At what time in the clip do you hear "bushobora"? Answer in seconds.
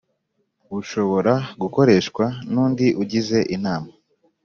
0.71-1.33